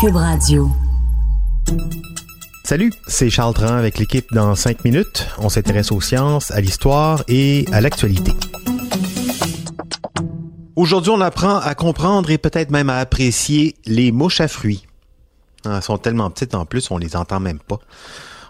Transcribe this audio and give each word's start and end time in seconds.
Cube. 0.00 0.16
Salut, 2.64 2.92
c'est 3.06 3.30
Charles 3.30 3.54
Tran 3.54 3.74
avec 3.74 3.98
l'équipe 3.98 4.26
dans 4.32 4.54
5 4.54 4.84
minutes. 4.84 5.26
On 5.38 5.48
s'intéresse 5.48 5.90
aux 5.90 6.00
sciences, 6.00 6.50
à 6.50 6.60
l'histoire 6.60 7.24
et 7.28 7.66
à 7.72 7.80
l'actualité. 7.80 8.32
Aujourd'hui, 10.76 11.10
on 11.10 11.20
apprend 11.20 11.58
à 11.58 11.74
comprendre 11.74 12.30
et 12.30 12.38
peut-être 12.38 12.70
même 12.70 12.90
à 12.90 12.98
apprécier 12.98 13.74
les 13.86 14.12
mouches 14.12 14.40
à 14.40 14.48
fruits. 14.48 14.86
Ah, 15.64 15.76
elles 15.76 15.82
sont 15.82 15.98
tellement 15.98 16.30
petites 16.30 16.54
en 16.54 16.64
plus, 16.64 16.90
on 16.90 16.98
les 16.98 17.16
entend 17.16 17.40
même 17.40 17.58
pas. 17.58 17.78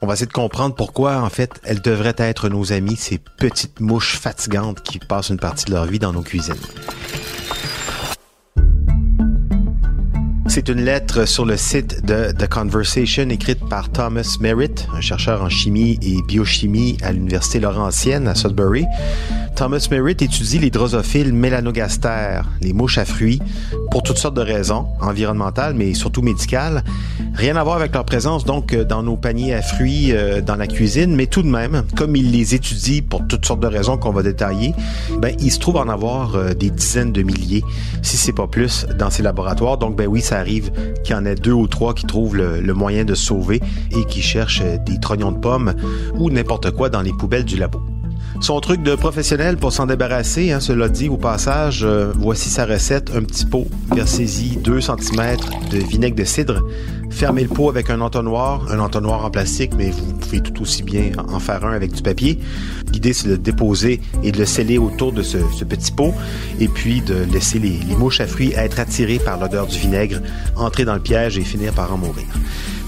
On 0.00 0.06
va 0.06 0.14
essayer 0.14 0.26
de 0.26 0.32
comprendre 0.32 0.74
pourquoi, 0.74 1.20
en 1.22 1.30
fait, 1.30 1.60
elles 1.64 1.82
devraient 1.82 2.16
être 2.18 2.48
nos 2.48 2.72
amies, 2.72 2.96
ces 2.96 3.18
petites 3.18 3.80
mouches 3.80 4.16
fatigantes 4.18 4.80
qui 4.82 4.98
passent 4.98 5.28
une 5.28 5.38
partie 5.38 5.66
de 5.66 5.72
leur 5.72 5.86
vie 5.86 5.98
dans 5.98 6.12
nos 6.12 6.22
cuisines. 6.22 6.54
C'est 10.54 10.68
une 10.68 10.84
lettre 10.84 11.26
sur 11.26 11.44
le 11.44 11.56
site 11.56 12.06
de 12.06 12.30
The 12.30 12.48
Conversation 12.48 13.28
écrite 13.28 13.68
par 13.68 13.90
Thomas 13.90 14.36
Merritt, 14.38 14.86
un 14.94 15.00
chercheur 15.00 15.42
en 15.42 15.48
chimie 15.48 15.98
et 16.00 16.22
biochimie 16.22 16.96
à 17.02 17.10
l'Université 17.10 17.58
Laurentienne 17.58 18.28
à 18.28 18.36
Sudbury. 18.36 18.86
Thomas 19.56 19.86
Merritt 19.90 20.20
étudie 20.20 20.58
les 20.58 20.70
drosophiles 20.70 21.32
mélanogaster, 21.32 22.40
les 22.60 22.72
mouches 22.72 22.98
à 22.98 23.04
fruits, 23.04 23.40
pour 23.92 24.02
toutes 24.02 24.18
sortes 24.18 24.34
de 24.34 24.40
raisons, 24.40 24.86
environnementales, 25.00 25.74
mais 25.74 25.94
surtout 25.94 26.22
médicales. 26.22 26.82
Rien 27.34 27.54
à 27.54 27.62
voir 27.62 27.76
avec 27.76 27.94
leur 27.94 28.04
présence 28.04 28.44
donc 28.44 28.74
dans 28.74 29.04
nos 29.04 29.16
paniers 29.16 29.54
à 29.54 29.62
fruits 29.62 30.10
euh, 30.10 30.40
dans 30.40 30.56
la 30.56 30.66
cuisine, 30.66 31.14
mais 31.14 31.26
tout 31.26 31.42
de 31.42 31.48
même, 31.48 31.84
comme 31.94 32.16
il 32.16 32.32
les 32.32 32.56
étudie 32.56 33.00
pour 33.00 33.26
toutes 33.28 33.46
sortes 33.46 33.60
de 33.60 33.68
raisons 33.68 33.96
qu'on 33.96 34.10
va 34.10 34.24
détailler, 34.24 34.74
ben 35.18 35.34
il 35.38 35.52
se 35.52 35.60
trouve 35.60 35.76
en 35.76 35.88
avoir 35.88 36.34
euh, 36.34 36.54
des 36.54 36.70
dizaines 36.70 37.12
de 37.12 37.22
milliers, 37.22 37.62
si 38.02 38.16
c'est 38.16 38.32
pas 38.32 38.48
plus, 38.48 38.86
dans 38.98 39.10
ses 39.10 39.22
laboratoires. 39.22 39.78
Donc 39.78 39.94
ben 39.94 40.08
oui, 40.08 40.20
ça 40.20 40.40
qu'il 40.44 41.14
y 41.14 41.14
en 41.14 41.24
ait 41.24 41.34
deux 41.34 41.52
ou 41.52 41.66
trois 41.66 41.94
qui 41.94 42.06
trouvent 42.06 42.36
le, 42.36 42.74
moyen 42.74 43.04
de 43.04 43.14
sauver 43.14 43.60
et 43.90 44.04
qui 44.06 44.20
cherchent 44.22 44.62
euh, 44.62 44.76
des 44.78 44.98
trognons 44.98 45.32
de 45.32 45.38
pommes 45.38 45.74
ou 46.14 46.30
n'importe 46.30 46.70
quoi 46.72 46.88
dans 46.88 47.02
les 47.02 47.12
poubelles 47.12 47.44
du 47.44 47.56
labo. 47.56 47.80
Son 48.40 48.60
truc 48.60 48.82
de 48.82 48.94
professionnel 48.94 49.56
pour 49.56 49.72
s'en 49.72 49.86
débarrasser, 49.86 50.50
hein, 50.50 50.60
cela 50.60 50.88
dit 50.88 51.08
au 51.08 51.16
passage, 51.16 51.82
euh, 51.84 52.12
voici 52.16 52.50
sa 52.50 52.66
recette, 52.66 53.12
un 53.14 53.22
petit 53.22 53.46
pot, 53.46 53.66
versez-y 53.94 54.56
2 54.56 54.80
cm 54.80 55.36
de 55.70 55.78
vinaigre 55.78 56.16
de 56.16 56.24
cidre, 56.24 56.60
fermez 57.10 57.42
le 57.42 57.48
pot 57.48 57.68
avec 57.68 57.90
un 57.90 58.00
entonnoir, 58.00 58.70
un 58.70 58.80
entonnoir 58.80 59.24
en 59.24 59.30
plastique, 59.30 59.72
mais 59.78 59.90
vous 59.90 60.12
pouvez 60.14 60.40
tout 60.40 60.60
aussi 60.62 60.82
bien 60.82 61.12
en 61.28 61.38
faire 61.38 61.64
un 61.64 61.72
avec 61.72 61.92
du 61.92 62.02
papier. 62.02 62.38
L'idée, 62.92 63.12
c'est 63.12 63.28
de 63.28 63.32
le 63.32 63.38
déposer 63.38 64.00
et 64.22 64.32
de 64.32 64.38
le 64.38 64.46
sceller 64.46 64.78
autour 64.78 65.12
de 65.12 65.22
ce, 65.22 65.38
petit 65.64 65.92
pot, 65.92 66.12
et 66.60 66.68
puis 66.68 67.00
de 67.00 67.24
laisser 67.32 67.60
les 67.60 67.96
mouches 67.96 68.20
à 68.20 68.26
fruits 68.26 68.52
être 68.56 68.80
attirées 68.80 69.20
par 69.20 69.38
l'odeur 69.38 69.68
du 69.68 69.78
vinaigre, 69.78 70.20
entrer 70.56 70.84
dans 70.84 70.94
le 70.94 71.00
piège 71.00 71.38
et 71.38 71.42
finir 71.42 71.72
par 71.72 71.92
en 71.92 71.98
mourir. 71.98 72.26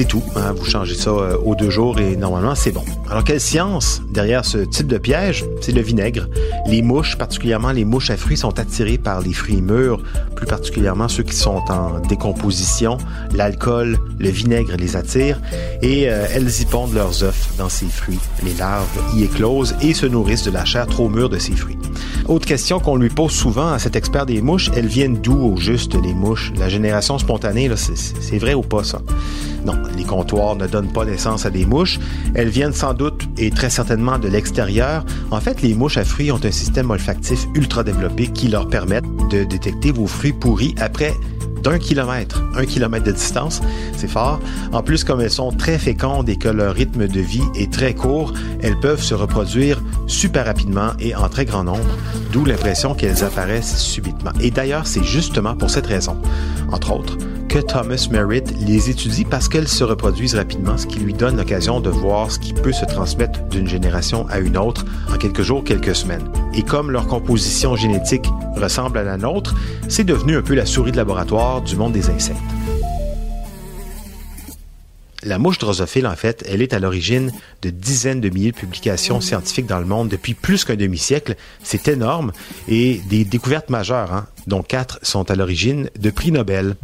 C'est 0.00 0.06
tout. 0.06 0.22
Hein, 0.34 0.54
vous 0.56 0.64
changez 0.64 0.94
ça 0.94 1.10
euh, 1.10 1.36
aux 1.44 1.54
deux 1.54 1.68
jours 1.68 2.00
et 2.00 2.16
normalement 2.16 2.54
c'est 2.54 2.72
bon. 2.72 2.82
Alors 3.10 3.22
quelle 3.22 3.38
science 3.38 4.00
derrière 4.08 4.46
ce 4.46 4.56
type 4.56 4.86
de 4.86 4.96
piège? 4.96 5.44
C'est 5.60 5.72
le 5.72 5.82
vinaigre. 5.82 6.26
Les 6.66 6.80
mouches, 6.80 7.18
particulièrement 7.18 7.70
les 7.70 7.84
mouches 7.84 8.08
à 8.08 8.16
fruits, 8.16 8.38
sont 8.38 8.58
attirées 8.58 8.96
par 8.96 9.20
les 9.20 9.34
fruits 9.34 9.60
mûrs, 9.60 10.02
plus 10.36 10.46
particulièrement 10.46 11.06
ceux 11.08 11.22
qui 11.22 11.36
sont 11.36 11.60
en 11.68 12.00
décomposition. 12.00 12.96
L'alcool, 13.34 13.98
le 14.18 14.30
vinaigre 14.30 14.74
les 14.78 14.96
attire 14.96 15.38
et 15.82 16.08
euh, 16.08 16.24
elles 16.32 16.62
y 16.62 16.64
pondent 16.64 16.94
leurs 16.94 17.22
œufs 17.22 17.50
dans 17.58 17.68
ces 17.68 17.84
fruits. 17.84 18.20
Les 18.42 18.54
larves 18.54 18.88
y 19.14 19.24
éclosent 19.24 19.76
et 19.82 19.92
se 19.92 20.06
nourrissent 20.06 20.44
de 20.44 20.50
la 20.50 20.64
chair 20.64 20.86
trop 20.86 21.10
mûre 21.10 21.28
de 21.28 21.38
ces 21.38 21.52
fruits. 21.52 21.76
Autre 22.26 22.46
question 22.46 22.80
qu'on 22.80 22.96
lui 22.96 23.10
pose 23.10 23.32
souvent 23.32 23.70
à 23.70 23.78
cet 23.78 23.96
expert 23.96 24.24
des 24.24 24.40
mouches, 24.40 24.70
elles 24.74 24.86
viennent 24.86 25.18
d'où 25.18 25.52
au 25.52 25.56
juste 25.58 25.94
les 26.02 26.14
mouches? 26.14 26.54
La 26.56 26.70
génération 26.70 27.18
spontanée, 27.18 27.70
c'est 27.76 28.38
vrai 28.38 28.54
ou 28.54 28.62
pas 28.62 28.82
ça? 28.82 29.02
Non, 29.64 29.74
les 29.96 30.04
comptoirs 30.04 30.56
ne 30.56 30.66
donnent 30.66 30.92
pas 30.92 31.04
naissance 31.04 31.46
à 31.46 31.50
des 31.50 31.66
mouches. 31.66 31.98
Elles 32.34 32.48
viennent 32.48 32.72
sans 32.72 32.94
doute 32.94 33.28
et 33.38 33.50
très 33.50 33.70
certainement 33.70 34.18
de 34.18 34.28
l'extérieur. 34.28 35.04
En 35.30 35.40
fait, 35.40 35.62
les 35.62 35.74
mouches 35.74 35.98
à 35.98 36.04
fruits 36.04 36.32
ont 36.32 36.40
un 36.42 36.50
système 36.50 36.90
olfactif 36.90 37.46
ultra 37.54 37.84
développé 37.84 38.28
qui 38.28 38.48
leur 38.48 38.68
permet 38.68 39.00
de 39.30 39.44
détecter 39.44 39.92
vos 39.92 40.06
fruits 40.06 40.32
pourris 40.32 40.74
après 40.80 41.14
d'un 41.62 41.78
kilomètre, 41.78 42.42
un 42.56 42.64
kilomètre 42.64 43.04
de 43.04 43.12
distance, 43.12 43.60
c'est 43.96 44.08
fort. 44.08 44.40
En 44.72 44.82
plus, 44.82 45.04
comme 45.04 45.20
elles 45.20 45.30
sont 45.30 45.52
très 45.52 45.78
fécondes 45.78 46.28
et 46.28 46.36
que 46.36 46.48
leur 46.48 46.74
rythme 46.74 47.06
de 47.06 47.20
vie 47.20 47.42
est 47.54 47.70
très 47.70 47.94
court, 47.94 48.32
elles 48.62 48.78
peuvent 48.80 49.02
se 49.02 49.14
reproduire 49.14 49.82
super 50.06 50.46
rapidement 50.46 50.92
et 50.98 51.14
en 51.14 51.28
très 51.28 51.44
grand 51.44 51.64
nombre, 51.64 51.84
d'où 52.32 52.44
l'impression 52.44 52.94
qu'elles 52.94 53.24
apparaissent 53.24 53.78
subitement. 53.78 54.32
Et 54.40 54.50
d'ailleurs, 54.50 54.86
c'est 54.86 55.04
justement 55.04 55.54
pour 55.54 55.70
cette 55.70 55.86
raison, 55.86 56.16
entre 56.72 56.92
autres, 56.92 57.18
que 57.50 57.58
Thomas 57.58 58.06
Merritt 58.12 58.54
les 58.60 58.90
étudie 58.90 59.24
parce 59.24 59.48
qu'elles 59.48 59.66
se 59.66 59.82
reproduisent 59.82 60.36
rapidement, 60.36 60.78
ce 60.78 60.86
qui 60.86 61.00
lui 61.00 61.12
donne 61.12 61.36
l'occasion 61.36 61.80
de 61.80 61.90
voir 61.90 62.30
ce 62.30 62.38
qui 62.38 62.52
peut 62.52 62.70
se 62.70 62.84
transmettre 62.84 63.42
d'une 63.48 63.66
génération 63.66 64.24
à 64.28 64.38
une 64.38 64.56
autre 64.56 64.84
en 65.12 65.18
quelques 65.18 65.42
jours, 65.42 65.64
quelques 65.64 65.96
semaines. 65.96 66.30
Et 66.54 66.62
comme 66.62 66.92
leur 66.92 67.08
composition 67.08 67.74
génétique 67.74 68.26
ressemble 68.54 68.98
à 68.98 69.02
la 69.02 69.16
nôtre, 69.16 69.56
c'est 69.88 70.04
devenu 70.04 70.36
un 70.36 70.42
peu 70.42 70.54
la 70.54 70.64
souris 70.64 70.92
de 70.92 70.96
laboratoire 70.96 71.60
du 71.60 71.74
monde 71.74 71.92
des 71.92 72.08
insectes. 72.08 72.38
La 75.24 75.38
mouche 75.40 75.58
drosophile, 75.58 76.06
en 76.06 76.14
fait, 76.14 76.44
elle 76.48 76.62
est 76.62 76.72
à 76.72 76.78
l'origine 76.78 77.32
de 77.62 77.70
dizaines 77.70 78.20
de 78.20 78.28
milliers 78.28 78.52
de 78.52 78.56
publications 78.56 79.20
scientifiques 79.20 79.66
dans 79.66 79.80
le 79.80 79.86
monde 79.86 80.08
depuis 80.08 80.34
plus 80.34 80.64
qu'un 80.64 80.76
demi-siècle. 80.76 81.34
C'est 81.64 81.88
énorme 81.88 82.30
et 82.68 83.00
des 83.10 83.24
découvertes 83.24 83.70
majeures, 83.70 84.12
hein, 84.12 84.26
dont 84.46 84.62
quatre 84.62 85.00
sont 85.02 85.32
à 85.32 85.34
l'origine 85.34 85.90
de 85.98 86.10
prix 86.10 86.30
Nobel. 86.30 86.76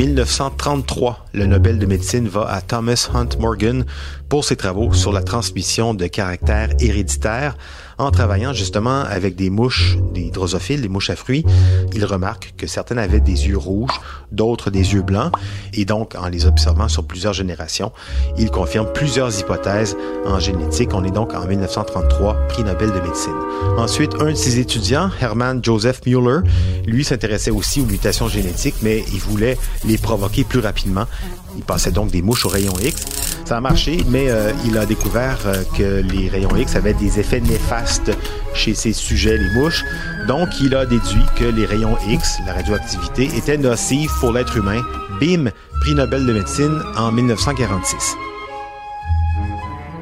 1933, 0.00 1.26
le 1.34 1.44
Nobel 1.44 1.78
de 1.78 1.84
médecine 1.84 2.26
va 2.26 2.48
à 2.50 2.62
Thomas 2.62 3.10
Hunt 3.12 3.38
Morgan 3.38 3.84
pour 4.30 4.46
ses 4.46 4.56
travaux 4.56 4.94
sur 4.94 5.12
la 5.12 5.22
transmission 5.22 5.92
de 5.92 6.06
caractères 6.06 6.70
héréditaires 6.80 7.54
en 7.98 8.10
travaillant 8.10 8.54
justement 8.54 9.02
avec 9.02 9.36
des 9.36 9.50
mouches, 9.50 9.98
des 10.14 10.30
drosophiles, 10.30 10.80
des 10.80 10.88
mouches 10.88 11.10
à 11.10 11.16
fruits. 11.16 11.44
Il 11.92 12.06
remarque 12.06 12.54
que 12.56 12.66
certaines 12.66 12.98
avaient 12.98 13.20
des 13.20 13.48
yeux 13.48 13.58
rouges, 13.58 14.00
d'autres 14.32 14.70
des 14.70 14.94
yeux 14.94 15.02
blancs, 15.02 15.32
et 15.74 15.84
donc 15.84 16.14
en 16.14 16.28
les 16.28 16.46
observant 16.46 16.88
sur 16.88 17.04
plusieurs 17.04 17.34
générations, 17.34 17.92
il 18.38 18.50
confirme 18.50 18.90
plusieurs 18.94 19.38
hypothèses 19.38 19.96
en 20.24 20.38
génétique. 20.38 20.90
On 20.94 21.04
est 21.04 21.10
donc 21.10 21.34
en 21.34 21.44
1933, 21.44 22.48
prix 22.48 22.64
Nobel 22.64 22.90
de 22.90 23.00
médecine. 23.00 23.36
Ensuite, 23.76 24.14
un 24.20 24.30
de 24.30 24.34
ses 24.34 24.58
étudiants, 24.58 25.10
Hermann 25.20 25.62
Joseph 25.62 26.00
Müller, 26.06 26.40
lui 26.86 27.04
s'intéressait 27.04 27.50
aussi 27.50 27.82
aux 27.82 27.86
mutations 27.86 28.28
génétiques, 28.28 28.76
mais 28.80 29.04
il 29.12 29.18
voulait 29.18 29.58
provoquer 29.98 30.44
plus 30.44 30.60
rapidement. 30.60 31.06
Il 31.56 31.62
passait 31.62 31.90
donc 31.90 32.10
des 32.10 32.22
mouches 32.22 32.46
aux 32.46 32.48
rayons 32.48 32.78
X. 32.80 33.04
Ça 33.44 33.56
a 33.56 33.60
marché, 33.60 34.04
mais 34.08 34.30
euh, 34.30 34.52
il 34.64 34.78
a 34.78 34.86
découvert 34.86 35.38
euh, 35.46 35.64
que 35.76 36.02
les 36.02 36.28
rayons 36.28 36.54
X 36.54 36.76
avaient 36.76 36.94
des 36.94 37.18
effets 37.18 37.40
néfastes 37.40 38.12
chez 38.54 38.74
ces 38.74 38.92
sujets, 38.92 39.36
les 39.36 39.50
mouches. 39.60 39.84
Donc, 40.28 40.48
il 40.60 40.74
a 40.74 40.86
déduit 40.86 41.24
que 41.36 41.44
les 41.44 41.66
rayons 41.66 41.96
X, 42.08 42.38
la 42.46 42.54
radioactivité, 42.54 43.24
étaient 43.36 43.58
nocifs 43.58 44.12
pour 44.20 44.32
l'être 44.32 44.56
humain. 44.56 44.82
Bim, 45.20 45.50
prix 45.80 45.94
Nobel 45.94 46.26
de 46.26 46.32
médecine 46.32 46.80
en 46.96 47.10
1946. 47.10 48.16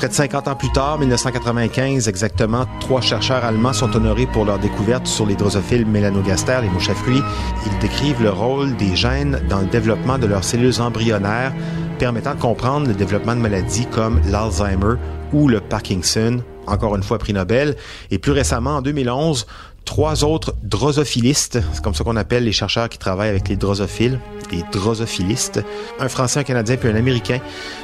Près 0.00 0.08
de 0.08 0.14
50 0.14 0.48
ans 0.48 0.54
plus 0.54 0.72
tard, 0.72 0.98
1995 0.98 2.08
exactement, 2.08 2.64
trois 2.80 3.02
chercheurs 3.02 3.44
allemands 3.44 3.74
sont 3.74 3.94
honorés 3.94 4.26
pour 4.26 4.46
leur 4.46 4.58
découverte 4.58 5.06
sur 5.06 5.26
les 5.26 5.34
drosophiles 5.34 5.84
mélanogaster, 5.84 6.60
les 6.62 6.70
mouches 6.70 6.88
à 6.88 6.94
fruits. 6.94 7.20
Ils 7.66 7.78
décrivent 7.80 8.22
le 8.22 8.30
rôle 8.30 8.74
des 8.76 8.96
gènes 8.96 9.42
dans 9.50 9.60
le 9.60 9.66
développement 9.66 10.16
de 10.16 10.26
leurs 10.26 10.42
cellules 10.42 10.80
embryonnaires, 10.80 11.52
permettant 11.98 12.34
de 12.34 12.40
comprendre 12.40 12.86
le 12.86 12.94
développement 12.94 13.36
de 13.36 13.42
maladies 13.42 13.84
comme 13.92 14.22
l'Alzheimer 14.30 14.94
ou 15.34 15.48
le 15.48 15.60
Parkinson, 15.60 16.42
encore 16.66 16.96
une 16.96 17.02
fois 17.02 17.18
prix 17.18 17.34
Nobel. 17.34 17.76
Et 18.10 18.18
plus 18.18 18.32
récemment, 18.32 18.76
en 18.76 18.80
2011, 18.80 19.46
trois 19.84 20.24
autres 20.24 20.54
drosophilistes, 20.62 21.60
c'est 21.72 21.82
comme 21.82 21.94
ça 21.94 22.04
qu'on 22.04 22.16
appelle 22.16 22.44
les 22.44 22.52
chercheurs 22.52 22.88
qui 22.88 22.98
travaillent 22.98 23.28
avec 23.28 23.48
les 23.48 23.56
drosophiles, 23.56 24.20
les 24.52 24.64
drosophilistes, 24.72 25.62
un 25.98 26.08
Français, 26.08 26.40
un 26.40 26.44
Canadien 26.44 26.76
puis 26.76 26.88
un 26.88 26.96
Américain, 26.96 27.38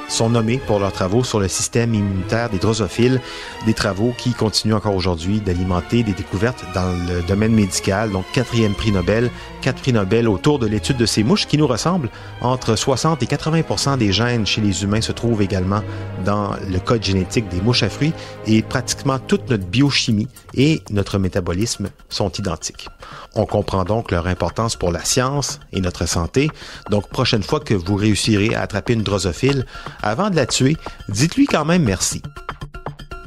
sont 0.08 0.30
nommés 0.30 0.58
pour 0.58 0.78
leurs 0.78 0.92
travaux 0.92 1.24
sur 1.24 1.40
le 1.40 1.48
système 1.48 1.94
immunitaire 1.94 2.50
des 2.50 2.58
drosophiles, 2.58 3.20
des 3.66 3.74
travaux 3.74 4.14
qui 4.16 4.32
continuent 4.32 4.74
encore 4.74 4.94
aujourd'hui 4.94 5.40
d'alimenter 5.40 6.02
des 6.02 6.12
découvertes 6.12 6.64
dans 6.74 6.92
le 7.08 7.22
domaine 7.22 7.52
médical, 7.52 8.10
donc 8.12 8.24
quatrième 8.32 8.74
prix 8.74 8.92
Nobel, 8.92 9.30
quatre 9.62 9.80
prix 9.80 9.92
Nobel 9.92 10.28
autour 10.28 10.58
de 10.58 10.66
l'étude 10.66 10.96
de 10.96 11.06
ces 11.06 11.24
mouches 11.24 11.46
qui 11.46 11.58
nous 11.58 11.66
ressemblent. 11.66 12.10
Entre 12.40 12.76
60 12.76 13.22
et 13.22 13.26
80% 13.26 13.98
des 13.98 14.12
gènes 14.12 14.46
chez 14.46 14.60
les 14.60 14.84
humains 14.84 15.00
se 15.00 15.12
trouvent 15.12 15.42
également 15.42 15.82
dans 16.24 16.52
le 16.68 16.78
code 16.78 17.02
génétique 17.02 17.48
des 17.48 17.60
mouches 17.60 17.82
à 17.82 17.88
fruits 17.88 18.12
et 18.46 18.62
pratiquement 18.62 19.18
toute 19.18 19.50
notre 19.50 19.66
biochimie 19.66 20.28
et 20.54 20.82
notre 20.90 21.18
métabolisme 21.18 21.85
sont 22.08 22.30
identiques. 22.32 22.88
On 23.34 23.46
comprend 23.46 23.84
donc 23.84 24.10
leur 24.10 24.26
importance 24.26 24.76
pour 24.76 24.92
la 24.92 25.04
science 25.04 25.60
et 25.72 25.80
notre 25.80 26.06
santé. 26.06 26.50
Donc, 26.90 27.08
prochaine 27.08 27.42
fois 27.42 27.60
que 27.60 27.74
vous 27.74 27.96
réussirez 27.96 28.54
à 28.54 28.62
attraper 28.62 28.94
une 28.94 29.02
drosophile, 29.02 29.66
avant 30.02 30.30
de 30.30 30.36
la 30.36 30.46
tuer, 30.46 30.76
dites-lui 31.08 31.46
quand 31.46 31.64
même 31.64 31.82
merci. 31.82 32.22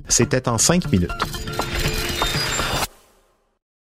C'était 0.08 0.50
en 0.50 0.58
cinq 0.58 0.92
minutes. 0.92 1.12